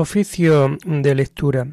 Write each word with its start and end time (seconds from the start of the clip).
Oficio 0.00 0.78
de 0.84 1.12
lectura. 1.12 1.66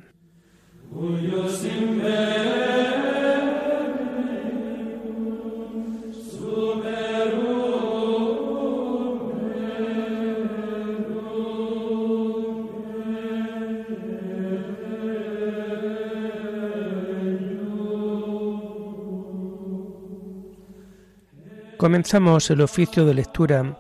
Comenzamos 21.78 22.50
el 22.50 22.62
oficio 22.62 23.06
de 23.06 23.14
lectura 23.14 23.78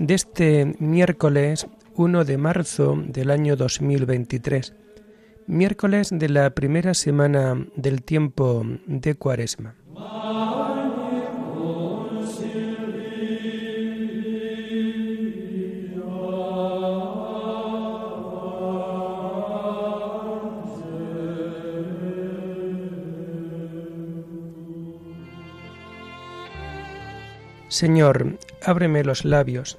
de 0.00 0.14
este 0.14 0.74
miércoles 0.80 1.68
1 1.96 2.24
de 2.24 2.38
marzo 2.38 2.96
del 3.06 3.30
año 3.30 3.54
2023, 3.54 4.74
miércoles 5.46 6.10
de 6.10 6.28
la 6.28 6.50
primera 6.50 6.92
semana 6.92 7.66
del 7.76 8.02
tiempo 8.02 8.64
de 8.86 9.14
Cuaresma. 9.14 9.76
Señor, 27.68 28.38
ábreme 28.62 29.02
los 29.02 29.24
labios, 29.24 29.78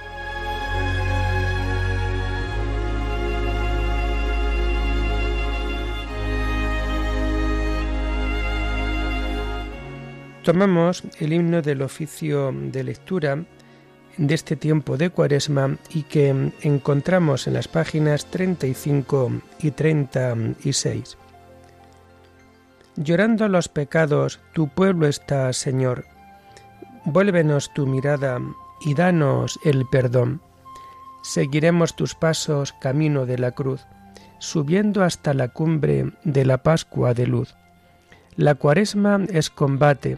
Tomamos 10.43 11.03
el 11.19 11.33
himno 11.33 11.61
del 11.61 11.83
oficio 11.83 12.51
de 12.51 12.83
lectura 12.83 13.45
de 14.17 14.33
este 14.33 14.55
tiempo 14.55 14.97
de 14.97 15.11
Cuaresma 15.11 15.77
y 15.89 16.01
que 16.03 16.51
encontramos 16.61 17.45
en 17.45 17.53
las 17.53 17.67
páginas 17.67 18.25
35 18.25 19.31
y 19.61 19.71
36. 19.71 21.17
Llorando 22.95 23.47
los 23.47 23.69
pecados, 23.69 24.39
tu 24.53 24.67
pueblo 24.67 25.07
está, 25.07 25.53
Señor. 25.53 26.05
Vuélvenos 27.05 27.71
tu 27.73 27.85
mirada 27.85 28.39
y 28.83 28.95
danos 28.95 29.59
el 29.63 29.85
perdón. 29.91 30.41
Seguiremos 31.21 31.95
tus 31.95 32.15
pasos 32.15 32.73
camino 32.73 33.27
de 33.27 33.37
la 33.37 33.51
cruz, 33.51 33.85
subiendo 34.39 35.03
hasta 35.03 35.35
la 35.35 35.49
cumbre 35.49 36.13
de 36.23 36.45
la 36.45 36.63
Pascua 36.63 37.13
de 37.13 37.27
luz. 37.27 37.55
La 38.35 38.55
cuaresma 38.55 39.19
es 39.29 39.49
combate, 39.49 40.17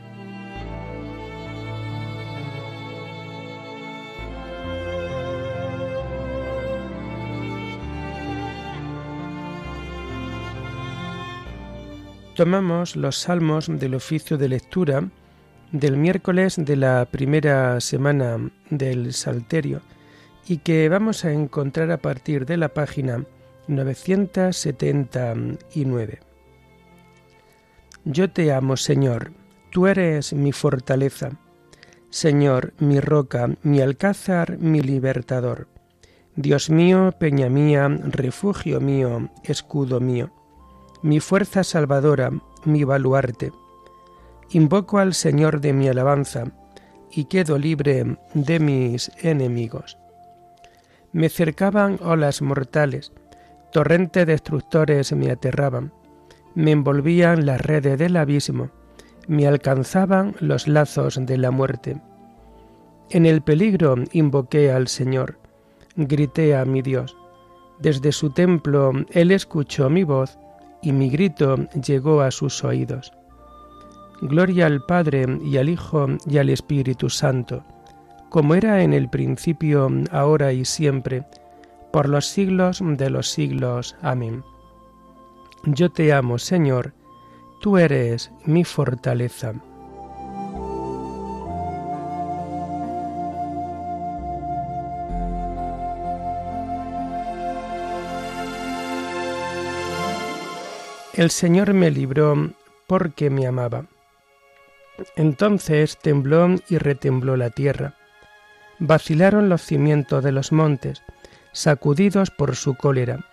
Retomamos 12.41 12.95
los 12.95 13.19
salmos 13.19 13.67
del 13.67 13.93
oficio 13.93 14.35
de 14.35 14.49
lectura 14.49 15.07
del 15.71 15.95
miércoles 15.95 16.55
de 16.57 16.75
la 16.75 17.05
primera 17.05 17.79
semana 17.79 18.49
del 18.71 19.13
Salterio 19.13 19.81
y 20.47 20.57
que 20.57 20.89
vamos 20.89 21.23
a 21.23 21.33
encontrar 21.33 21.91
a 21.91 21.97
partir 21.97 22.47
de 22.47 22.57
la 22.57 22.69
página 22.69 23.23
979. 23.67 26.19
Yo 28.05 28.31
te 28.31 28.51
amo, 28.51 28.75
Señor, 28.75 29.33
tú 29.69 29.85
eres 29.85 30.33
mi 30.33 30.51
fortaleza. 30.51 31.37
Señor, 32.09 32.73
mi 32.79 32.99
roca, 32.99 33.51
mi 33.61 33.81
alcázar, 33.81 34.57
mi 34.57 34.81
libertador. 34.81 35.67
Dios 36.35 36.71
mío, 36.71 37.13
peña 37.19 37.49
mía, 37.49 37.87
refugio 37.87 38.81
mío, 38.81 39.29
escudo 39.43 39.99
mío, 39.99 40.31
mi 41.01 41.19
fuerza 41.19 41.63
salvadora, 41.63 42.31
mi 42.65 42.83
baluarte. 42.83 43.51
Invoco 44.51 44.99
al 44.99 45.13
Señor 45.13 45.61
de 45.61 45.73
mi 45.73 45.87
alabanza, 45.87 46.45
y 47.11 47.25
quedo 47.25 47.57
libre 47.57 48.17
de 48.33 48.59
mis 48.59 49.11
enemigos. 49.21 49.97
Me 51.11 51.29
cercaban 51.29 51.99
olas 52.03 52.41
mortales, 52.41 53.11
torrentes 53.71 54.27
destructores 54.27 55.11
me 55.13 55.31
aterraban, 55.31 55.91
me 56.55 56.71
envolvían 56.71 57.45
las 57.45 57.61
redes 57.61 57.97
del 57.97 58.15
abismo, 58.17 58.69
me 59.27 59.47
alcanzaban 59.47 60.35
los 60.39 60.67
lazos 60.67 61.19
de 61.25 61.37
la 61.37 61.51
muerte. 61.51 62.01
En 63.09 63.25
el 63.25 63.41
peligro 63.41 63.95
invoqué 64.13 64.71
al 64.71 64.87
Señor, 64.87 65.37
grité 65.95 66.55
a 66.55 66.63
mi 66.63 66.81
Dios. 66.81 67.17
Desde 67.79 68.11
su 68.11 68.29
templo 68.29 68.91
Él 69.09 69.31
escuchó 69.31 69.89
mi 69.89 70.03
voz 70.03 70.37
y 70.81 70.91
mi 70.91 71.09
grito 71.09 71.55
llegó 71.85 72.21
a 72.21 72.31
sus 72.31 72.63
oídos. 72.63 73.13
Gloria 74.21 74.67
al 74.67 74.81
Padre 74.85 75.25
y 75.43 75.57
al 75.57 75.69
Hijo 75.69 76.07
y 76.27 76.37
al 76.37 76.49
Espíritu 76.49 77.09
Santo, 77.09 77.63
como 78.29 78.55
era 78.55 78.83
en 78.83 78.93
el 78.93 79.09
principio, 79.09 79.89
ahora 80.11 80.53
y 80.53 80.63
siempre, 80.63 81.25
por 81.91 82.07
los 82.07 82.27
siglos 82.27 82.81
de 82.81 83.09
los 83.09 83.29
siglos. 83.29 83.95
Amén. 84.01 84.43
Yo 85.65 85.91
te 85.91 86.13
amo, 86.13 86.37
Señor, 86.37 86.93
tú 87.61 87.77
eres 87.77 88.31
mi 88.45 88.63
fortaleza. 88.63 89.53
El 101.21 101.29
Señor 101.29 101.75
me 101.75 101.91
libró 101.91 102.49
porque 102.87 103.29
me 103.29 103.45
amaba. 103.45 103.85
Entonces 105.15 105.99
tembló 105.99 106.55
y 106.67 106.79
retembló 106.79 107.37
la 107.37 107.51
tierra. 107.51 107.93
Vacilaron 108.79 109.47
los 109.47 109.61
cimientos 109.61 110.23
de 110.23 110.31
los 110.31 110.51
montes, 110.51 111.03
sacudidos 111.51 112.31
por 112.31 112.55
su 112.55 112.73
cólera. 112.73 113.23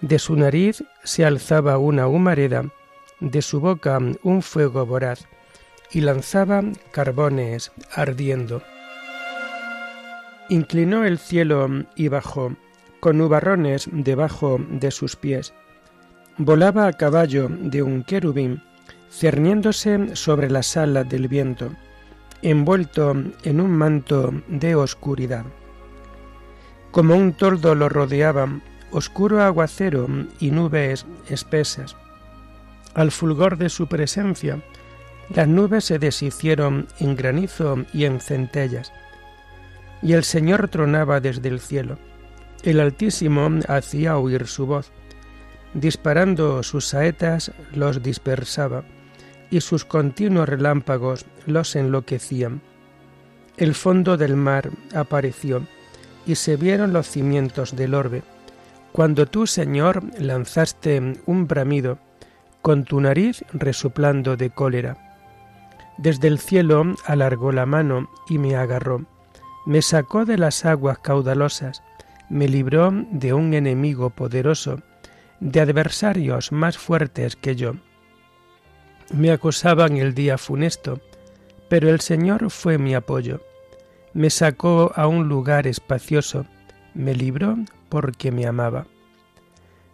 De 0.00 0.18
su 0.18 0.36
nariz 0.36 0.82
se 1.04 1.26
alzaba 1.26 1.76
una 1.76 2.06
humareda 2.06 2.64
de 3.20 3.42
su 3.42 3.60
boca 3.60 3.98
un 4.22 4.40
fuego 4.40 4.86
voraz, 4.86 5.28
y 5.90 6.00
lanzaba 6.00 6.62
carbones 6.92 7.72
ardiendo. 7.94 8.62
Inclinó 10.48 11.04
el 11.04 11.18
cielo 11.18 11.68
y 11.94 12.08
bajó, 12.08 12.56
con 13.00 13.18
nubarrones 13.18 13.86
debajo 13.92 14.58
de 14.70 14.90
sus 14.90 15.14
pies. 15.14 15.52
Volaba 16.38 16.86
a 16.86 16.92
caballo 16.92 17.48
de 17.48 17.82
un 17.82 18.04
querubín, 18.04 18.62
cerniéndose 19.10 20.14
sobre 20.16 20.50
las 20.50 20.76
alas 20.76 21.08
del 21.08 21.28
viento, 21.28 21.72
envuelto 22.42 23.14
en 23.42 23.60
un 23.60 23.70
manto 23.70 24.32
de 24.48 24.74
oscuridad. 24.74 25.44
Como 26.92 27.16
un 27.16 27.32
tordo 27.32 27.74
lo 27.74 27.88
rodeaba, 27.88 28.60
oscuro 28.90 29.42
aguacero 29.42 30.06
y 30.38 30.50
nubes 30.50 31.06
espesas 31.28 31.96
al 32.98 33.12
fulgor 33.12 33.58
de 33.58 33.68
su 33.68 33.86
presencia, 33.86 34.60
las 35.34 35.46
nubes 35.46 35.84
se 35.84 36.00
deshicieron 36.00 36.88
en 36.98 37.14
granizo 37.14 37.84
y 37.92 38.04
en 38.04 38.20
centellas, 38.20 38.92
y 40.02 40.14
el 40.14 40.24
Señor 40.24 40.68
tronaba 40.68 41.20
desde 41.20 41.48
el 41.48 41.60
cielo. 41.60 41.96
El 42.64 42.80
Altísimo 42.80 43.50
hacía 43.68 44.18
oír 44.18 44.48
su 44.48 44.66
voz, 44.66 44.90
disparando 45.74 46.62
sus 46.62 46.86
saetas 46.86 47.52
los 47.72 48.02
dispersaba, 48.02 48.84
y 49.50 49.60
sus 49.60 49.84
continuos 49.84 50.48
relámpagos 50.48 51.26
los 51.46 51.74
enloquecían. 51.76 52.60
El 53.56 53.74
fondo 53.74 54.16
del 54.16 54.36
mar 54.36 54.70
apareció, 54.94 55.66
y 56.26 56.34
se 56.34 56.56
vieron 56.56 56.92
los 56.92 57.08
cimientos 57.08 57.74
del 57.74 57.94
orbe, 57.94 58.22
cuando 58.92 59.26
tú, 59.26 59.46
Señor, 59.46 60.02
lanzaste 60.18 61.20
un 61.26 61.46
bramido, 61.46 61.98
con 62.62 62.84
tu 62.84 63.00
nariz 63.00 63.44
resoplando 63.52 64.36
de 64.36 64.50
cólera. 64.50 65.16
Desde 65.96 66.28
el 66.28 66.38
cielo 66.38 66.94
alargó 67.06 67.52
la 67.52 67.66
mano 67.66 68.10
y 68.28 68.38
me 68.38 68.56
agarró, 68.56 69.04
me 69.66 69.82
sacó 69.82 70.24
de 70.24 70.38
las 70.38 70.64
aguas 70.64 70.98
caudalosas, 70.98 71.82
me 72.28 72.48
libró 72.48 72.92
de 73.10 73.32
un 73.32 73.54
enemigo 73.54 74.10
poderoso, 74.10 74.82
de 75.40 75.60
adversarios 75.60 76.52
más 76.52 76.78
fuertes 76.78 77.36
que 77.36 77.56
yo. 77.56 77.74
Me 79.12 79.30
acosaban 79.30 79.96
el 79.96 80.14
día 80.14 80.38
funesto, 80.38 81.00
pero 81.68 81.88
el 81.88 82.00
Señor 82.00 82.50
fue 82.50 82.78
mi 82.78 82.94
apoyo. 82.94 83.40
Me 84.12 84.30
sacó 84.30 84.92
a 84.94 85.06
un 85.06 85.28
lugar 85.28 85.66
espacioso, 85.66 86.46
me 86.94 87.14
libró 87.14 87.56
porque 87.88 88.32
me 88.32 88.46
amaba. 88.46 88.86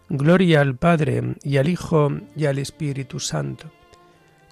Gloria 0.09 0.61
al 0.61 0.75
Padre 0.75 1.35
y 1.43 1.57
al 1.57 1.69
Hijo 1.69 2.11
y 2.35 2.45
al 2.45 2.59
Espíritu 2.59 3.19
Santo, 3.19 3.71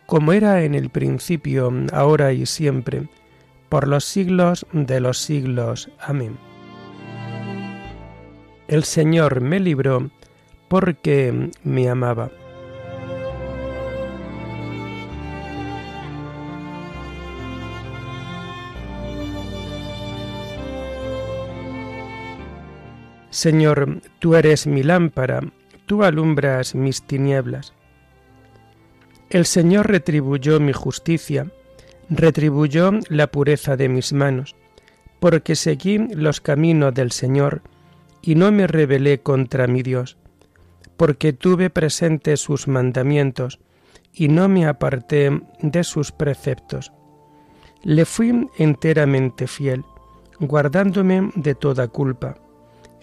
como 0.06 0.34
era 0.34 0.64
en 0.64 0.76
el 0.76 0.90
principio, 0.90 1.72
ahora 1.92 2.34
y 2.34 2.46
siempre, 2.46 3.08
por 3.70 3.88
los 3.88 4.06
siglos 4.06 4.66
de 4.72 5.00
los 5.00 5.18
siglos. 5.18 5.90
Amén. 6.00 6.38
El 8.68 8.84
Señor 8.84 9.42
me 9.42 9.60
libró 9.60 10.10
porque 10.74 11.52
me 11.64 11.88
amaba. 11.88 12.32
Señor, 23.30 24.02
tú 24.18 24.34
eres 24.34 24.66
mi 24.66 24.82
lámpara, 24.82 25.42
tú 25.86 26.04
alumbras 26.04 26.74
mis 26.74 27.04
tinieblas. 27.04 27.74
El 29.30 29.46
Señor 29.46 29.88
retribuyó 29.88 30.60
mi 30.60 30.74
justicia, 30.74 31.52
retribuyó 32.10 32.94
la 33.10 33.28
pureza 33.28 33.78
de 33.78 33.90
mis 33.90 34.12
manos, 34.12 34.56
porque 35.20 35.56
seguí 35.56 36.00
los 36.00 36.42
caminos 36.42 36.96
del 36.96 37.12
Señor 37.12 37.62
y 38.24 38.34
no 38.34 38.52
me 38.52 38.66
rebelé 38.66 39.20
contra 39.20 39.68
mi 39.68 39.84
Dios, 39.84 40.18
porque 40.98 41.34
tuve 41.34 41.70
presentes 41.70 42.40
sus 42.42 42.68
mandamientos 42.68 43.60
y 44.14 44.28
no 44.28 44.48
me 44.48 44.66
aparté 44.66 45.42
de 45.62 45.84
sus 45.84 46.12
preceptos. 46.12 46.92
Le 47.82 48.06
fui 48.06 48.50
enteramente 48.58 49.48
fiel, 49.48 49.84
guardándome 50.40 51.32
de 51.36 51.56
toda 51.56 51.88
culpa 51.88 52.36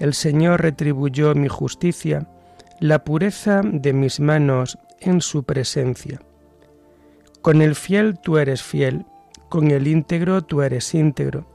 el 0.00 0.14
Señor 0.14 0.62
retribuyó 0.62 1.34
mi 1.34 1.48
justicia, 1.48 2.26
la 2.80 3.04
pureza 3.04 3.60
de 3.62 3.92
mis 3.92 4.18
manos 4.18 4.78
en 4.98 5.20
su 5.20 5.44
presencia. 5.44 6.22
Con 7.42 7.60
el 7.60 7.74
fiel 7.74 8.18
tú 8.18 8.38
eres 8.38 8.62
fiel, 8.62 9.04
con 9.50 9.70
el 9.70 9.86
íntegro 9.86 10.40
tú 10.40 10.62
eres 10.62 10.94
íntegro, 10.94 11.46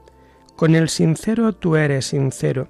con 0.54 0.76
el 0.76 0.88
sincero 0.88 1.54
tú 1.54 1.74
eres 1.74 2.06
sincero, 2.06 2.68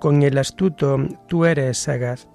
con 0.00 0.22
el 0.24 0.36
astuto 0.36 0.98
tú 1.28 1.44
eres 1.44 1.78
sagaz. 1.78 2.26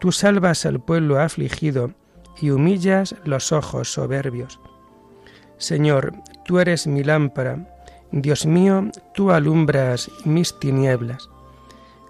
Tú 0.00 0.12
salvas 0.12 0.64
al 0.64 0.80
pueblo 0.80 1.20
afligido 1.20 1.92
y 2.40 2.50
humillas 2.50 3.16
los 3.24 3.52
ojos 3.52 3.92
soberbios. 3.92 4.60
Señor, 5.56 6.12
tú 6.44 6.60
eres 6.60 6.86
mi 6.86 7.02
lámpara, 7.02 7.78
Dios 8.12 8.46
mío, 8.46 8.90
tú 9.12 9.32
alumbras 9.32 10.10
mis 10.24 10.58
tinieblas. 10.60 11.28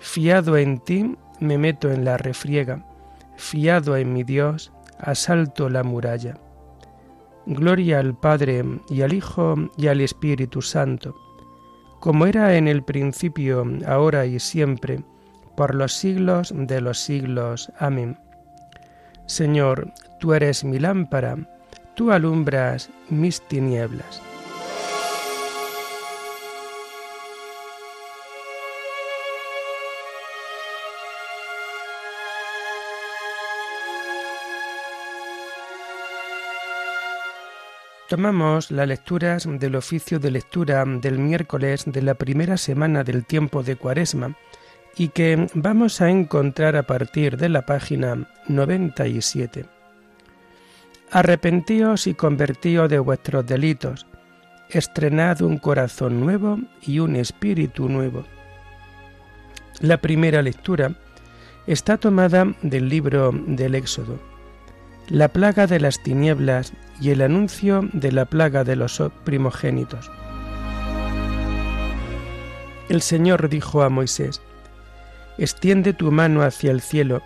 Fiado 0.00 0.56
en 0.56 0.78
ti, 0.78 1.16
me 1.40 1.58
meto 1.58 1.90
en 1.90 2.04
la 2.04 2.18
refriega, 2.18 2.84
fiado 3.36 3.96
en 3.96 4.12
mi 4.12 4.22
Dios, 4.22 4.70
asalto 4.98 5.68
la 5.68 5.82
muralla. 5.82 6.38
Gloria 7.46 7.98
al 7.98 8.14
Padre 8.14 8.64
y 8.90 9.00
al 9.00 9.14
Hijo 9.14 9.54
y 9.76 9.86
al 9.86 10.02
Espíritu 10.02 10.60
Santo, 10.60 11.16
como 12.00 12.26
era 12.26 12.56
en 12.56 12.68
el 12.68 12.84
principio, 12.84 13.64
ahora 13.86 14.26
y 14.26 14.38
siempre, 14.38 15.02
por 15.58 15.74
los 15.74 15.92
siglos 15.92 16.54
de 16.54 16.80
los 16.80 17.00
siglos. 17.00 17.72
Amén. 17.80 18.16
Señor, 19.26 19.92
tú 20.20 20.32
eres 20.32 20.62
mi 20.62 20.78
lámpara, 20.78 21.36
tú 21.94 22.12
alumbras 22.12 22.90
mis 23.08 23.42
tinieblas. 23.48 24.22
Tomamos 38.08 38.70
las 38.70 38.86
lecturas 38.86 39.48
del 39.58 39.74
oficio 39.74 40.20
de 40.20 40.30
lectura 40.30 40.84
del 40.86 41.18
miércoles 41.18 41.82
de 41.84 42.00
la 42.00 42.14
primera 42.14 42.56
semana 42.56 43.02
del 43.02 43.26
tiempo 43.26 43.64
de 43.64 43.74
Cuaresma 43.74 44.36
y 44.98 45.08
que 45.08 45.46
vamos 45.54 46.00
a 46.00 46.10
encontrar 46.10 46.76
a 46.76 46.82
partir 46.82 47.36
de 47.36 47.48
la 47.48 47.62
página 47.62 48.28
97. 48.48 49.64
Arrepentíos 51.10 52.06
y 52.06 52.14
convertíos 52.14 52.90
de 52.90 52.98
vuestros 52.98 53.46
delitos, 53.46 54.06
estrenad 54.68 55.40
un 55.40 55.56
corazón 55.58 56.20
nuevo 56.20 56.58
y 56.82 56.98
un 56.98 57.16
espíritu 57.16 57.88
nuevo. 57.88 58.24
La 59.80 59.98
primera 59.98 60.42
lectura 60.42 60.92
está 61.66 61.96
tomada 61.96 62.52
del 62.62 62.88
libro 62.88 63.32
del 63.32 63.74
Éxodo 63.74 64.18
la 65.10 65.28
plaga 65.28 65.66
de 65.66 65.80
las 65.80 66.02
tinieblas 66.02 66.72
y 67.00 67.10
el 67.10 67.22
anuncio 67.22 67.88
de 67.92 68.12
la 68.12 68.26
plaga 68.26 68.64
de 68.64 68.76
los 68.76 69.02
primogénitos. 69.24 70.10
El 72.88 73.02
Señor 73.02 73.48
dijo 73.48 73.82
a 73.82 73.88
Moisés, 73.88 74.42
Extiende 75.38 75.92
tu 75.92 76.10
mano 76.10 76.42
hacia 76.42 76.70
el 76.70 76.80
cielo, 76.80 77.22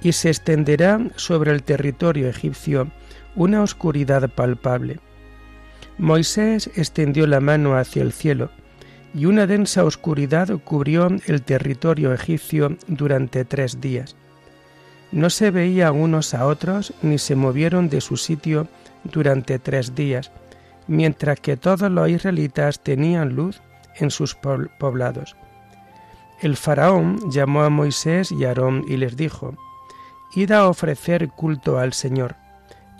y 0.00 0.12
se 0.12 0.28
extenderá 0.28 1.00
sobre 1.16 1.52
el 1.52 1.62
territorio 1.62 2.28
egipcio 2.28 2.90
una 3.34 3.62
oscuridad 3.62 4.28
palpable. 4.30 5.00
Moisés 5.98 6.70
extendió 6.76 7.26
la 7.26 7.40
mano 7.40 7.76
hacia 7.76 8.02
el 8.02 8.12
cielo, 8.12 8.50
y 9.14 9.24
una 9.24 9.46
densa 9.46 9.84
oscuridad 9.84 10.48
cubrió 10.62 11.08
el 11.26 11.42
territorio 11.42 12.12
egipcio 12.12 12.76
durante 12.86 13.44
tres 13.46 13.80
días. 13.80 14.14
No 15.10 15.30
se 15.30 15.50
veían 15.50 15.96
unos 15.96 16.34
a 16.34 16.46
otros 16.46 16.92
ni 17.00 17.16
se 17.16 17.34
movieron 17.34 17.88
de 17.88 18.02
su 18.02 18.18
sitio 18.18 18.68
durante 19.04 19.58
tres 19.58 19.94
días, 19.94 20.32
mientras 20.86 21.40
que 21.40 21.56
todos 21.56 21.90
los 21.90 22.10
israelitas 22.10 22.80
tenían 22.80 23.34
luz 23.34 23.62
en 23.96 24.10
sus 24.10 24.34
poblados. 24.34 25.36
El 26.40 26.56
faraón 26.56 27.30
llamó 27.30 27.62
a 27.62 27.70
Moisés 27.70 28.30
y 28.30 28.44
Aarón 28.44 28.84
y 28.86 28.98
les 28.98 29.16
dijo, 29.16 29.54
Id 30.34 30.52
a 30.52 30.68
ofrecer 30.68 31.30
culto 31.30 31.78
al 31.78 31.94
Señor. 31.94 32.36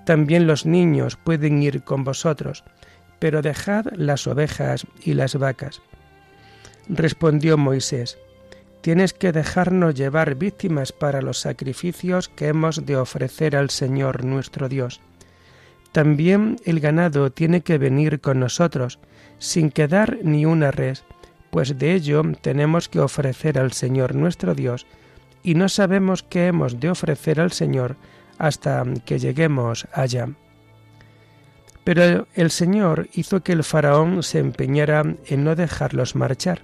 También 0.06 0.46
los 0.46 0.64
niños 0.64 1.16
pueden 1.16 1.62
ir 1.62 1.82
con 1.82 2.02
vosotros, 2.04 2.64
pero 3.18 3.42
dejad 3.42 3.86
las 3.94 4.26
ovejas 4.26 4.86
y 5.02 5.14
las 5.14 5.34
vacas. 5.36 5.82
Respondió 6.88 7.58
Moisés, 7.58 8.18
tienes 8.80 9.12
que 9.12 9.32
dejarnos 9.32 9.94
llevar 9.94 10.36
víctimas 10.36 10.92
para 10.92 11.20
los 11.20 11.38
sacrificios 11.38 12.28
que 12.28 12.48
hemos 12.48 12.86
de 12.86 12.96
ofrecer 12.96 13.56
al 13.56 13.68
Señor 13.70 14.24
nuestro 14.24 14.68
Dios. 14.68 15.00
También 15.92 16.56
el 16.64 16.80
ganado 16.80 17.30
tiene 17.30 17.62
que 17.62 17.78
venir 17.78 18.20
con 18.20 18.38
nosotros, 18.38 18.98
sin 19.38 19.70
quedar 19.70 20.18
ni 20.22 20.46
una 20.46 20.70
res, 20.70 21.04
pues 21.56 21.78
de 21.78 21.94
ello 21.94 22.20
tenemos 22.42 22.90
que 22.90 23.00
ofrecer 23.00 23.58
al 23.58 23.72
Señor 23.72 24.14
nuestro 24.14 24.54
Dios, 24.54 24.84
y 25.42 25.54
no 25.54 25.70
sabemos 25.70 26.22
qué 26.22 26.48
hemos 26.48 26.80
de 26.80 26.90
ofrecer 26.90 27.40
al 27.40 27.50
Señor 27.50 27.96
hasta 28.36 28.84
que 29.06 29.18
lleguemos 29.18 29.88
allá. 29.94 30.28
Pero 31.82 32.26
el 32.34 32.50
Señor 32.50 33.08
hizo 33.14 33.42
que 33.42 33.52
el 33.52 33.64
faraón 33.64 34.22
se 34.22 34.38
empeñara 34.38 35.02
en 35.28 35.44
no 35.44 35.56
dejarlos 35.56 36.14
marchar 36.14 36.60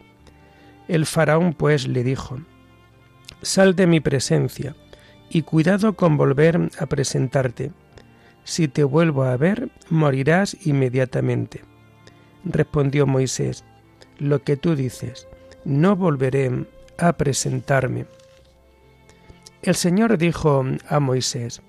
el 0.89 1.07
faraón 1.07 1.55
pues 1.55 1.89
le 1.89 2.05
dijo, 2.05 2.43
Sal 3.41 3.75
de 3.75 3.87
mi 3.87 4.01
presencia, 4.01 4.77
y 5.31 5.41
cuidado 5.41 5.95
con 5.95 6.19
volver 6.19 6.69
a 6.79 6.85
presentarte. 6.85 7.73
Si 8.45 8.69
te 8.69 8.85
vuelvo 8.85 9.23
a 9.23 9.39
ver, 9.39 9.71
morirás 9.89 10.55
inmediatamente. 10.67 11.63
Respondió 12.45 13.07
Moisés, 13.07 13.65
Lo 14.19 14.43
que 14.43 14.57
tú 14.57 14.77
dices, 14.77 15.29
no 15.65 15.97
volveré 15.97 16.67
a 16.99 17.13
presentarme. 17.15 18.07
El 19.63 19.75
Señor 19.75 20.19
dijo 20.19 20.65
a 20.89 21.01
Moisés, 21.01 21.63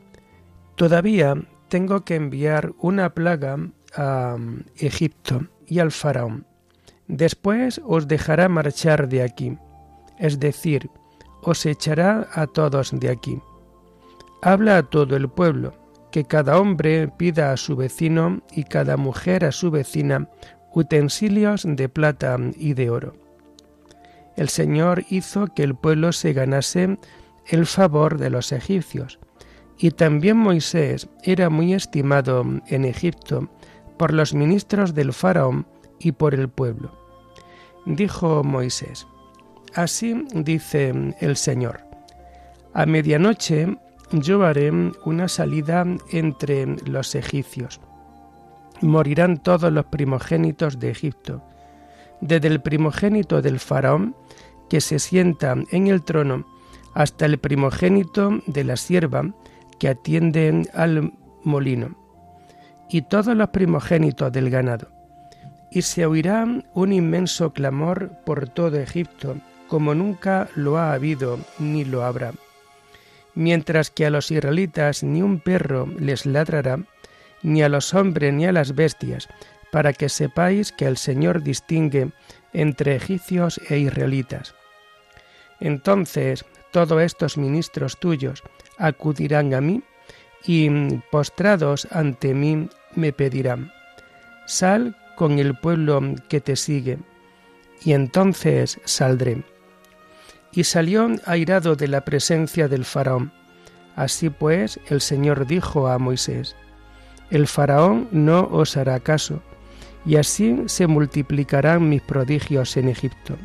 Todavía 0.75 1.35
tengo 1.69 2.03
que 2.03 2.15
enviar 2.15 2.73
una 2.79 3.13
plaga 3.13 3.57
a 3.95 4.37
Egipto 4.77 5.47
y 5.67 5.79
al 5.79 5.91
faraón 5.91 6.47
Después 7.07 7.81
os 7.85 8.07
dejará 8.07 8.47
marchar 8.47 9.09
de 9.09 9.23
aquí, 9.23 9.57
es 10.17 10.39
decir, 10.39 10.89
os 11.41 11.65
echará 11.65 12.27
a 12.33 12.47
todos 12.47 12.97
de 12.97 13.09
aquí. 13.09 13.41
Habla 14.41 14.77
a 14.77 14.83
todo 14.83 15.15
el 15.15 15.29
pueblo, 15.29 15.73
que 16.11 16.23
cada 16.23 16.59
hombre 16.59 17.09
pida 17.09 17.51
a 17.51 17.57
su 17.57 17.75
vecino 17.75 18.41
y 18.51 18.63
cada 18.63 18.97
mujer 18.97 19.45
a 19.45 19.51
su 19.51 19.69
vecina 19.69 20.29
utensilios 20.73 21.63
de 21.65 21.89
plata 21.89 22.37
y 22.57 22.73
de 22.73 22.89
oro. 22.89 23.13
El 24.35 24.49
Señor 24.49 25.05
hizo 25.09 25.47
que 25.47 25.63
el 25.63 25.75
pueblo 25.75 26.11
se 26.11 26.33
ganase 26.33 26.97
el 27.47 27.65
favor 27.65 28.17
de 28.17 28.29
los 28.29 28.51
egipcios, 28.51 29.19
y 29.77 29.91
también 29.91 30.37
Moisés 30.37 31.09
era 31.23 31.49
muy 31.49 31.73
estimado 31.73 32.43
en 32.67 32.85
Egipto 32.85 33.49
por 33.97 34.13
los 34.13 34.33
ministros 34.33 34.93
del 34.93 35.13
faraón 35.13 35.67
y 35.99 36.13
por 36.13 36.33
el 36.33 36.49
pueblo. 36.49 36.91
Dijo 37.85 38.43
Moisés, 38.43 39.05
Así 39.75 40.25
dice 40.33 40.93
el 41.19 41.35
Señor, 41.35 41.81
a 42.73 42.85
medianoche 42.85 43.77
yo 44.11 44.43
haré 44.43 44.71
una 45.05 45.27
salida 45.27 45.85
entre 46.11 46.65
los 46.85 47.15
egipcios. 47.15 47.81
Morirán 48.83 49.37
todos 49.37 49.71
los 49.71 49.85
primogénitos 49.85 50.77
de 50.77 50.91
Egipto, 50.91 51.41
desde 52.19 52.49
el 52.49 52.61
primogénito 52.61 53.41
del 53.41 53.61
faraón, 53.61 54.13
que 54.69 54.81
se 54.81 54.99
sienta 54.99 55.55
en 55.71 55.87
el 55.87 56.03
trono, 56.03 56.45
hasta 56.93 57.25
el 57.25 57.37
primogénito 57.37 58.41
de 58.45 58.65
la 58.65 58.75
sierva, 58.75 59.33
que 59.79 59.87
atiende 59.87 60.69
al 60.73 61.13
molino, 61.45 61.95
y 62.89 63.03
todos 63.03 63.37
los 63.37 63.49
primogénitos 63.51 64.33
del 64.33 64.49
ganado. 64.49 64.89
Y 65.71 65.83
se 65.83 66.05
oirá 66.05 66.45
un 66.73 66.91
inmenso 66.91 67.53
clamor 67.53 68.11
por 68.25 68.49
todo 68.49 68.77
Egipto, 68.77 69.37
como 69.69 69.95
nunca 69.95 70.49
lo 70.55 70.77
ha 70.77 70.91
habido 70.91 71.39
ni 71.57 71.85
lo 71.85 72.03
habrá. 72.03 72.33
Mientras 73.33 73.89
que 73.91 74.05
a 74.05 74.09
los 74.09 74.29
israelitas 74.29 75.03
ni 75.03 75.21
un 75.21 75.39
perro 75.39 75.87
les 75.87 76.25
ladrará, 76.25 76.79
ni 77.43 77.61
a 77.61 77.69
los 77.69 77.93
hombres 77.93 78.33
ni 78.33 78.45
a 78.45 78.51
las 78.51 78.73
bestias, 78.73 79.29
para 79.71 79.93
que 79.93 80.09
sepáis 80.09 80.71
que 80.71 80.85
el 80.85 80.97
Señor 80.97 81.43
distingue 81.43 82.11
entre 82.53 82.95
egipcios 82.95 83.59
e 83.69 83.77
israelitas. 83.77 84.55
Entonces 85.59 86.45
todos 86.71 87.01
estos 87.01 87.37
ministros 87.37 87.99
tuyos 87.99 88.43
acudirán 88.77 89.53
a 89.53 89.61
mí 89.61 89.83
y 90.45 90.69
postrados 91.11 91.87
ante 91.91 92.33
mí 92.33 92.67
me 92.95 93.13
pedirán, 93.13 93.71
sal 94.45 94.97
con 95.15 95.39
el 95.39 95.55
pueblo 95.55 96.01
que 96.27 96.41
te 96.41 96.55
sigue, 96.55 96.97
y 97.83 97.93
entonces 97.93 98.79
saldré. 98.85 99.43
Y 100.51 100.65
salió 100.65 101.09
airado 101.25 101.75
de 101.75 101.87
la 101.87 102.05
presencia 102.05 102.67
del 102.67 102.85
faraón. 102.85 103.31
Así 103.95 104.29
pues 104.29 104.79
el 104.87 105.01
Señor 105.01 105.47
dijo 105.47 105.87
a 105.87 105.97
Moisés, 105.97 106.55
El 107.33 107.47
faraón 107.47 108.09
no 108.11 108.47
os 108.51 108.77
hará 108.77 108.99
caso, 108.99 109.41
y 110.05 110.17
así 110.17 110.55
se 110.67 110.85
multiplicarán 110.85 111.89
mis 111.89 112.03
prodigios 112.03 112.77
en 112.77 112.89
Egipto. 112.89 113.37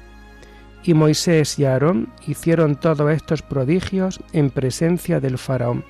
Y 0.85 0.92
Moisés 0.92 1.59
y 1.59 1.64
Aarón 1.64 2.12
hicieron 2.26 2.76
todos 2.76 3.11
estos 3.11 3.40
prodigios 3.40 4.21
en 4.35 4.50
presencia 4.50 5.21
del 5.21 5.38
faraón. 5.38 5.87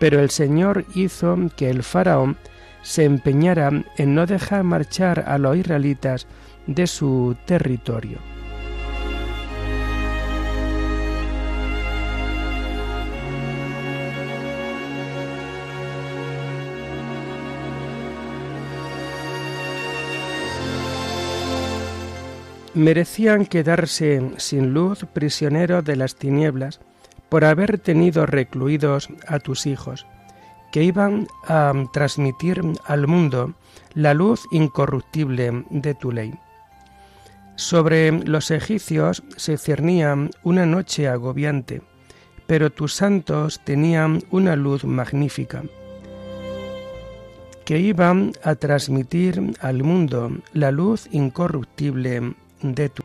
Pero 0.00 0.18
el 0.18 0.30
Señor 0.30 0.86
hizo 0.94 1.36
que 1.58 1.68
el 1.68 1.82
faraón 1.82 2.38
se 2.80 3.04
empeñara 3.04 3.84
en 3.98 4.14
no 4.14 4.24
dejar 4.24 4.64
marchar 4.64 5.22
a 5.28 5.36
los 5.36 5.58
israelitas 5.58 6.26
de 6.66 6.86
su 6.86 7.36
territorio. 7.44 8.35
Merecían 22.76 23.46
quedarse 23.46 24.20
sin 24.36 24.74
luz 24.74 25.06
prisioneros 25.12 25.84
de 25.84 25.96
las 25.96 26.14
tinieblas, 26.14 26.80
por 27.30 27.44
haber 27.44 27.78
tenido 27.78 28.26
recluidos 28.26 29.08
a 29.26 29.40
tus 29.40 29.66
hijos, 29.66 30.06
que 30.70 30.84
iban 30.84 31.26
a 31.48 31.72
transmitir 31.92 32.62
al 32.84 33.06
mundo 33.06 33.54
la 33.94 34.14
luz 34.14 34.44
incorruptible 34.52 35.64
de 35.70 35.94
tu 35.94 36.12
ley. 36.12 36.34
Sobre 37.56 38.12
los 38.12 38.50
egipcios 38.50 39.22
se 39.36 39.56
cernía 39.56 40.14
una 40.42 40.66
noche 40.66 41.08
agobiante, 41.08 41.80
pero 42.46 42.70
tus 42.70 42.92
santos 42.92 43.60
tenían 43.64 44.22
una 44.30 44.54
luz 44.54 44.84
magnífica, 44.84 45.62
que 47.64 47.78
iban 47.78 48.32
a 48.44 48.54
transmitir 48.54 49.54
al 49.60 49.82
mundo 49.82 50.30
la 50.52 50.70
luz 50.70 51.08
incorruptible 51.10 52.36
de 52.62 52.88
tu 52.88 53.02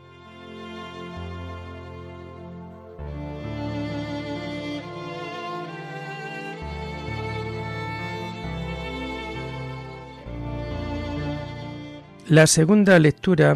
La 12.28 12.46
segunda 12.46 12.98
lectura 12.98 13.54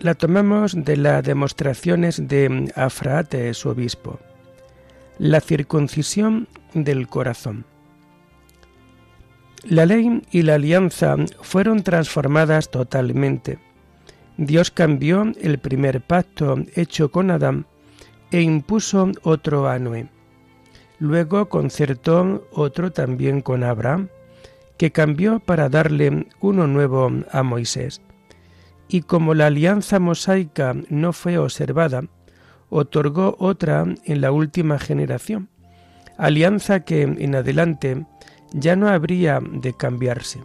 la 0.00 0.14
tomamos 0.14 0.74
de 0.74 0.98
las 0.98 1.24
demostraciones 1.24 2.28
de 2.28 2.70
Afraates, 2.76 3.64
obispo. 3.64 4.18
La 5.18 5.40
circuncisión 5.40 6.46
del 6.74 7.08
corazón. 7.08 7.64
La 9.62 9.86
ley 9.86 10.20
y 10.30 10.42
la 10.42 10.56
alianza 10.56 11.16
fueron 11.40 11.82
transformadas 11.82 12.70
totalmente. 12.70 13.58
Dios 14.36 14.70
cambió 14.70 15.32
el 15.40 15.58
primer 15.58 16.00
pacto 16.00 16.56
hecho 16.74 17.10
con 17.10 17.30
Adán 17.30 17.66
e 18.30 18.42
impuso 18.42 19.12
otro 19.22 19.68
a 19.68 19.78
Noé. 19.78 20.08
Luego 20.98 21.48
concertó 21.48 22.48
otro 22.52 22.90
también 22.90 23.40
con 23.40 23.62
Abraham 23.62 24.08
que 24.76 24.90
cambió 24.90 25.38
para 25.38 25.68
darle 25.68 26.26
uno 26.40 26.66
nuevo 26.66 27.10
a 27.30 27.42
Moisés. 27.42 28.00
Y 28.88 29.02
como 29.02 29.34
la 29.34 29.46
alianza 29.46 29.98
mosaica 29.98 30.74
no 30.88 31.12
fue 31.12 31.38
observada, 31.38 32.04
otorgó 32.70 33.36
otra 33.38 33.86
en 34.04 34.20
la 34.20 34.32
última 34.32 34.78
generación, 34.78 35.48
alianza 36.18 36.80
que 36.80 37.02
en 37.02 37.34
adelante 37.34 38.04
ya 38.52 38.76
no 38.76 38.88
habría 38.88 39.40
de 39.40 39.74
cambiarse, 39.74 40.40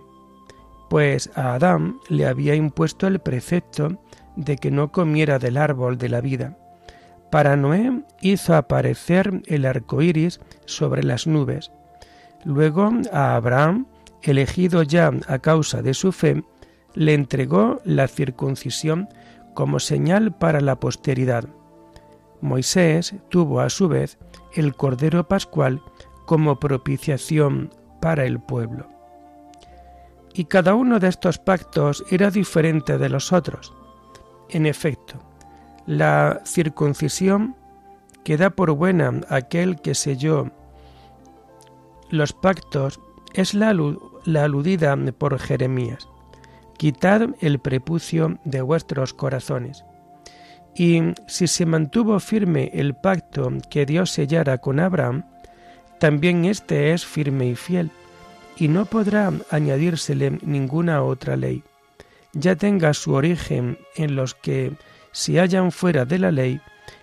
pues 0.89 1.29
a 1.35 1.53
Adán 1.53 1.99
le 2.09 2.25
había 2.25 2.55
impuesto 2.55 3.07
el 3.07 3.19
precepto 3.19 4.01
de 4.35 4.57
que 4.57 4.71
no 4.71 4.91
comiera 4.91 5.39
del 5.39 5.57
árbol 5.57 5.97
de 5.97 6.09
la 6.09 6.21
vida. 6.21 6.57
Para 7.31 7.55
Noé 7.55 8.01
hizo 8.21 8.55
aparecer 8.55 9.41
el 9.45 9.65
arco 9.65 10.01
iris 10.01 10.39
sobre 10.65 11.03
las 11.03 11.27
nubes. 11.27 11.71
Luego 12.43 12.89
a 13.11 13.35
Abraham 13.35 13.85
elegido 14.23 14.83
ya 14.83 15.11
a 15.27 15.39
causa 15.39 15.81
de 15.81 15.93
su 15.93 16.11
fe, 16.11 16.43
le 16.93 17.13
entregó 17.13 17.79
la 17.83 18.07
circuncisión 18.07 19.09
como 19.53 19.79
señal 19.79 20.35
para 20.35 20.61
la 20.61 20.79
posteridad. 20.79 21.45
Moisés 22.41 23.15
tuvo 23.29 23.59
a 23.59 23.69
su 23.69 23.87
vez 23.87 24.17
el 24.55 24.75
Cordero 24.75 25.27
Pascual 25.27 25.81
como 26.25 26.59
propiciación 26.59 27.69
para 28.01 28.25
el 28.25 28.39
pueblo. 28.39 28.98
Y 30.39 30.45
cada 30.45 30.73
uno 30.73 30.99
de 30.99 31.09
estos 31.09 31.37
pactos 31.37 32.05
era 32.09 32.31
diferente 32.31 32.97
de 32.97 33.09
los 33.09 33.33
otros. 33.33 33.73
En 34.47 34.65
efecto, 34.67 35.15
la 35.85 36.39
circuncisión 36.45 37.57
que 38.23 38.37
da 38.37 38.49
por 38.49 38.71
buena 38.71 39.19
aquel 39.27 39.81
que 39.81 39.93
selló 39.95 40.49
los 42.09 42.31
pactos 42.31 43.01
es 43.33 43.53
la, 43.53 43.67
aludida 43.67 44.95
por 45.17 45.37
Jeremías. 45.39 46.07
Quitad 46.77 47.31
el 47.41 47.59
prepucio 47.59 48.39
de 48.45 48.61
vuestros 48.61 49.13
corazones. 49.13 49.83
Y 50.73 51.01
si 51.27 51.47
se 51.47 51.65
mantuvo 51.65 52.17
firme 52.21 52.71
el 52.73 52.95
pacto 52.95 53.51
que 53.69 53.85
Dios 53.85 54.11
sellara 54.11 54.59
con 54.59 54.79
Abraham, 54.79 55.25
también 55.99 56.45
éste 56.45 56.93
es 56.93 57.05
firme 57.05 57.47
y 57.47 57.55
fiel, 57.55 57.91
y 58.59 58.67
no 58.67 58.85
podrá 58.85 59.31
añadírsele 59.49 60.37
ninguna 60.43 61.01
otra 61.01 61.37
ley, 61.37 61.63
ya 62.33 62.55
tenga 62.55 62.93
su 62.93 63.13
origen 63.13 63.79
en 63.95 64.15
los 64.15 64.35
que 64.35 64.73
se 65.11 65.39
hallan 65.39 65.71
fuera 65.71 66.05
de 66.05 66.19
la 66.19 66.31
ley, 66.31 66.61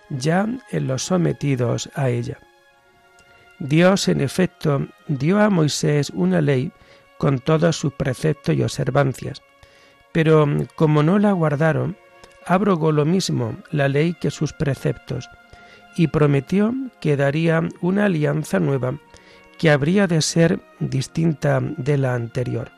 ya 0.09 0.47
en 0.71 0.87
los 0.87 1.03
sometidos 1.03 1.89
a 1.95 2.09
ella. 2.09 2.37
Dios, 3.59 4.07
en 4.07 4.21
efecto, 4.21 4.87
dio 5.07 5.41
a 5.41 5.49
Moisés 5.49 6.11
una 6.11 6.41
ley 6.41 6.71
con 7.17 7.39
todos 7.39 7.75
sus 7.75 7.91
preceptos 7.91 8.55
y 8.55 8.61
observancias, 8.61 9.41
pero 10.11 10.47
como 10.75 11.01
no 11.01 11.17
la 11.17 11.31
guardaron, 11.31 11.97
abrogó 12.45 12.91
lo 12.91 13.03
mismo 13.03 13.57
la 13.71 13.87
ley 13.87 14.13
que 14.13 14.29
sus 14.29 14.53
preceptos, 14.53 15.27
y 15.97 16.07
prometió 16.07 16.75
que 17.01 17.17
daría 17.17 17.67
una 17.81 18.05
alianza 18.05 18.59
nueva 18.59 18.99
que 19.57 19.71
habría 19.71 20.07
de 20.07 20.21
ser 20.21 20.59
distinta 20.79 21.59
de 21.61 21.97
la 21.97 22.13
anterior, 22.13 22.71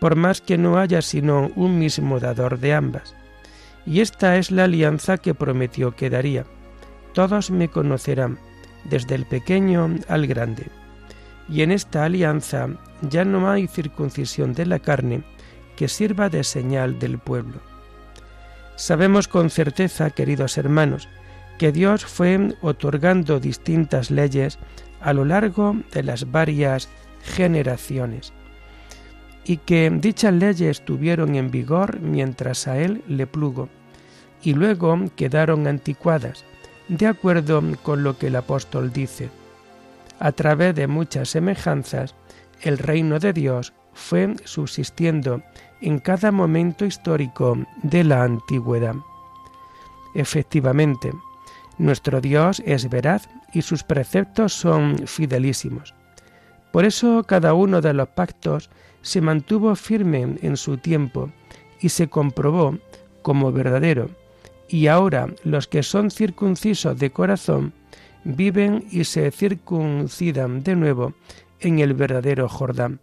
por 0.00 0.16
más 0.16 0.40
que 0.40 0.58
no 0.58 0.78
haya 0.78 1.02
sino 1.02 1.50
un 1.54 1.78
mismo 1.78 2.20
dador 2.20 2.58
de 2.58 2.74
ambas. 2.74 3.14
Y 3.86 4.00
esta 4.00 4.36
es 4.36 4.50
la 4.50 4.64
alianza 4.64 5.18
que 5.18 5.34
prometió 5.34 5.94
que 5.94 6.10
daría. 6.10 6.44
Todos 7.14 7.50
me 7.50 7.68
conocerán, 7.68 8.38
desde 8.84 9.14
el 9.14 9.26
pequeño 9.26 9.96
al 10.08 10.26
grande. 10.26 10.66
Y 11.48 11.62
en 11.62 11.70
esta 11.70 12.04
alianza 12.04 12.68
ya 13.02 13.24
no 13.24 13.48
hay 13.48 13.68
circuncisión 13.68 14.54
de 14.54 14.66
la 14.66 14.80
carne 14.80 15.22
que 15.76 15.88
sirva 15.88 16.28
de 16.28 16.42
señal 16.42 16.98
del 16.98 17.18
pueblo. 17.18 17.60
Sabemos 18.74 19.28
con 19.28 19.50
certeza, 19.50 20.10
queridos 20.10 20.58
hermanos, 20.58 21.08
que 21.58 21.72
Dios 21.72 22.04
fue 22.04 22.54
otorgando 22.60 23.40
distintas 23.40 24.10
leyes 24.10 24.58
a 25.00 25.12
lo 25.12 25.24
largo 25.24 25.76
de 25.92 26.02
las 26.02 26.30
varias 26.30 26.88
generaciones 27.22 28.32
y 29.44 29.58
que 29.58 29.90
dichas 29.90 30.34
leyes 30.34 30.84
tuvieron 30.84 31.36
en 31.36 31.50
vigor 31.50 32.00
mientras 32.00 32.66
a 32.66 32.78
él 32.78 33.02
le 33.06 33.26
plugo 33.26 33.68
y 34.42 34.54
luego 34.54 34.98
quedaron 35.14 35.66
anticuadas 35.66 36.44
de 36.88 37.06
acuerdo 37.06 37.62
con 37.82 38.02
lo 38.02 38.18
que 38.18 38.28
el 38.28 38.36
apóstol 38.36 38.92
dice. 38.92 39.30
A 40.18 40.32
través 40.32 40.74
de 40.74 40.86
muchas 40.86 41.30
semejanzas, 41.30 42.14
el 42.62 42.78
reino 42.78 43.18
de 43.18 43.32
Dios 43.32 43.72
fue 43.92 44.34
subsistiendo 44.44 45.42
en 45.80 45.98
cada 45.98 46.30
momento 46.30 46.84
histórico 46.84 47.58
de 47.82 48.04
la 48.04 48.22
antigüedad. 48.22 48.94
Efectivamente, 50.14 51.12
nuestro 51.78 52.20
Dios 52.20 52.62
es 52.64 52.88
veraz 52.88 53.28
y 53.52 53.62
sus 53.62 53.82
preceptos 53.82 54.52
son 54.52 55.06
fidelísimos. 55.06 55.94
Por 56.72 56.84
eso 56.84 57.24
cada 57.24 57.54
uno 57.54 57.80
de 57.80 57.92
los 57.92 58.08
pactos 58.08 58.70
se 59.02 59.20
mantuvo 59.20 59.74
firme 59.76 60.36
en 60.42 60.56
su 60.56 60.78
tiempo 60.78 61.30
y 61.80 61.90
se 61.90 62.08
comprobó 62.08 62.78
como 63.22 63.52
verdadero 63.52 64.10
y 64.68 64.88
ahora 64.88 65.28
los 65.44 65.66
que 65.66 65.82
son 65.82 66.10
circuncisos 66.10 66.98
de 66.98 67.10
corazón 67.10 67.72
viven 68.24 68.84
y 68.90 69.04
se 69.04 69.30
circuncidan 69.30 70.62
de 70.62 70.74
nuevo 70.76 71.14
en 71.60 71.78
el 71.78 71.94
verdadero 71.94 72.48
Jordán, 72.48 73.00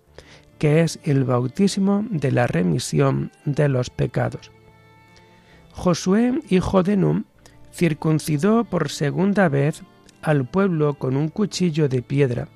que 0.60 0.82
es 0.82 1.00
el 1.04 1.24
bautismo 1.24 2.06
de 2.10 2.32
la 2.32 2.48
remisión 2.48 3.32
de 3.46 3.70
los 3.70 3.90
pecados. 3.90 4.52
Josué, 5.72 6.40
hijo 6.50 6.84
de 6.84 6.98
Num, 6.98 7.24
circuncidó 7.74 8.64
por 8.64 8.90
segunda 8.90 9.50
vez 9.50 9.82
al 10.22 10.46
pueblo 10.46 10.94
con 10.94 11.18
un 11.18 11.28
cuchillo 11.28 11.90
de 11.90 12.02
piedra, 12.02 12.48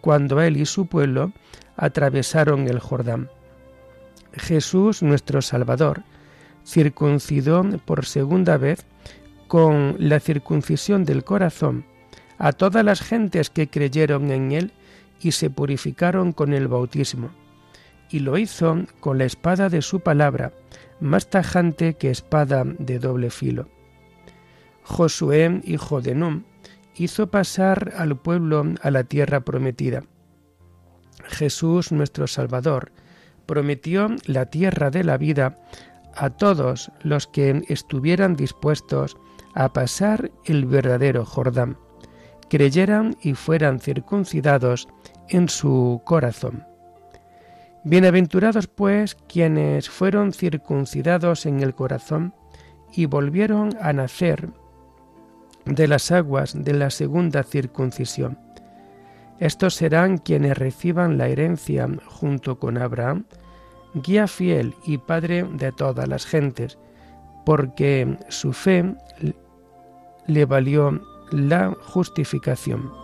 cuando 0.00 0.40
él 0.40 0.56
y 0.56 0.66
su 0.66 0.86
pueblo 0.86 1.32
atravesaron 1.76 2.68
el 2.68 2.78
Jordán. 2.78 3.28
Jesús, 4.34 5.02
nuestro 5.02 5.42
Salvador, 5.42 6.04
circuncidó 6.64 7.62
por 7.84 8.06
segunda 8.06 8.56
vez 8.56 8.86
con 9.48 9.96
la 9.98 10.20
circuncisión 10.20 11.04
del 11.04 11.24
corazón 11.24 11.84
a 12.38 12.52
todas 12.52 12.84
las 12.84 13.02
gentes 13.02 13.50
que 13.50 13.68
creyeron 13.68 14.30
en 14.30 14.52
él 14.52 14.72
y 15.20 15.32
se 15.32 15.50
purificaron 15.50 16.32
con 16.32 16.54
el 16.54 16.68
bautismo. 16.68 17.30
Y 18.10 18.20
lo 18.20 18.38
hizo 18.38 18.84
con 19.00 19.18
la 19.18 19.24
espada 19.24 19.68
de 19.68 19.82
su 19.82 20.00
palabra, 20.00 20.52
más 21.00 21.28
tajante 21.30 21.94
que 21.94 22.10
espada 22.10 22.64
de 22.64 22.98
doble 22.98 23.30
filo. 23.30 23.68
Josué, 24.82 25.60
hijo 25.64 26.00
de 26.00 26.14
Num, 26.14 26.44
hizo 26.94 27.30
pasar 27.30 27.92
al 27.96 28.16
pueblo 28.16 28.64
a 28.82 28.90
la 28.90 29.04
tierra 29.04 29.40
prometida. 29.40 30.04
Jesús, 31.24 31.92
nuestro 31.92 32.26
Salvador, 32.26 32.92
prometió 33.46 34.08
la 34.26 34.46
tierra 34.46 34.90
de 34.90 35.04
la 35.04 35.16
vida 35.16 35.58
a 36.14 36.30
todos 36.30 36.90
los 37.02 37.26
que 37.26 37.62
estuvieran 37.68 38.36
dispuestos 38.36 39.16
a 39.54 39.72
pasar 39.72 40.30
el 40.44 40.66
verdadero 40.66 41.24
Jordán, 41.24 41.78
creyeran 42.48 43.16
y 43.22 43.34
fueran 43.34 43.80
circuncidados 43.80 44.88
en 45.28 45.48
su 45.48 46.02
corazón. 46.04 46.66
Bienaventurados 47.84 48.68
pues 48.68 49.16
quienes 49.28 49.88
fueron 49.88 50.32
circuncidados 50.32 51.46
en 51.46 51.60
el 51.60 51.74
corazón 51.74 52.34
y 52.92 53.06
volvieron 53.06 53.76
a 53.80 53.92
nacer 53.92 54.50
de 55.64 55.88
las 55.88 56.10
aguas 56.10 56.54
de 56.56 56.72
la 56.72 56.90
segunda 56.90 57.42
circuncisión. 57.42 58.38
Estos 59.38 59.74
serán 59.74 60.18
quienes 60.18 60.56
reciban 60.56 61.18
la 61.18 61.28
herencia 61.28 61.88
junto 62.06 62.58
con 62.58 62.78
Abraham, 62.78 63.24
guía 63.94 64.28
fiel 64.28 64.74
y 64.84 64.98
padre 64.98 65.44
de 65.44 65.72
todas 65.72 66.08
las 66.08 66.26
gentes, 66.26 66.78
porque 67.44 68.16
su 68.28 68.52
fe 68.52 68.94
le 70.26 70.44
valió 70.44 71.00
la 71.32 71.74
justificación. 71.82 73.01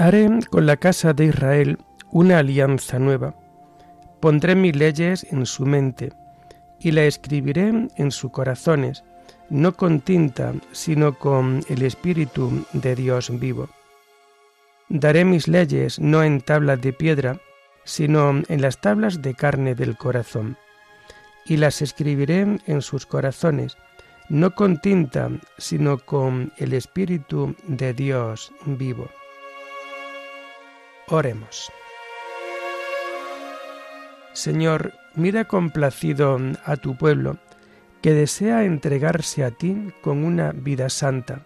Haré 0.00 0.30
con 0.48 0.64
la 0.64 0.78
casa 0.78 1.12
de 1.12 1.26
Israel 1.26 1.76
una 2.10 2.38
alianza 2.38 2.98
nueva. 2.98 3.34
Pondré 4.18 4.54
mis 4.54 4.74
leyes 4.74 5.26
en 5.30 5.44
su 5.44 5.66
mente 5.66 6.10
y 6.78 6.92
la 6.92 7.02
escribiré 7.02 7.70
en 7.94 8.10
sus 8.10 8.30
corazones, 8.30 9.04
no 9.50 9.76
con 9.76 10.00
tinta, 10.00 10.54
sino 10.72 11.18
con 11.18 11.62
el 11.68 11.82
Espíritu 11.82 12.64
de 12.72 12.96
Dios 12.96 13.38
vivo. 13.38 13.68
Daré 14.88 15.26
mis 15.26 15.46
leyes 15.48 15.98
no 15.98 16.22
en 16.22 16.40
tablas 16.40 16.80
de 16.80 16.94
piedra, 16.94 17.38
sino 17.84 18.40
en 18.48 18.62
las 18.62 18.80
tablas 18.80 19.20
de 19.20 19.34
carne 19.34 19.74
del 19.74 19.98
corazón, 19.98 20.56
y 21.44 21.58
las 21.58 21.82
escribiré 21.82 22.58
en 22.64 22.80
sus 22.80 23.04
corazones, 23.04 23.76
no 24.30 24.54
con 24.54 24.80
tinta, 24.80 25.28
sino 25.58 25.98
con 25.98 26.54
el 26.56 26.72
Espíritu 26.72 27.54
de 27.66 27.92
Dios 27.92 28.50
vivo. 28.64 29.10
Oremos. 31.12 31.72
Señor, 34.32 34.92
mira 35.16 35.44
complacido 35.44 36.38
a 36.64 36.76
tu 36.76 36.96
pueblo, 36.96 37.36
que 38.00 38.12
desea 38.12 38.64
entregarse 38.64 39.42
a 39.42 39.50
ti 39.50 39.76
con 40.02 40.22
una 40.22 40.52
vida 40.52 40.88
santa 40.88 41.40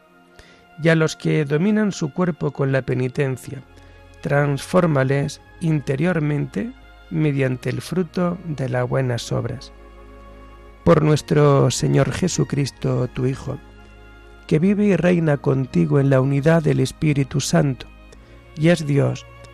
y 0.82 0.90
a 0.90 0.94
los 0.94 1.16
que 1.16 1.46
dominan 1.46 1.92
su 1.92 2.12
cuerpo 2.12 2.50
con 2.50 2.72
la 2.72 2.82
penitencia, 2.82 3.62
transfórmales 4.20 5.40
interiormente 5.62 6.70
mediante 7.08 7.70
el 7.70 7.80
fruto 7.80 8.36
de 8.44 8.68
las 8.68 8.86
buenas 8.86 9.32
obras. 9.32 9.72
Por 10.84 11.02
nuestro 11.02 11.70
Señor 11.70 12.12
Jesucristo, 12.12 13.08
tu 13.08 13.24
Hijo, 13.24 13.58
que 14.46 14.58
vive 14.58 14.84
y 14.84 14.96
reina 14.96 15.38
contigo 15.38 16.00
en 16.00 16.10
la 16.10 16.20
unidad 16.20 16.62
del 16.62 16.80
Espíritu 16.80 17.40
Santo, 17.40 17.86
y 18.56 18.68
es 18.68 18.86
Dios 18.86 19.24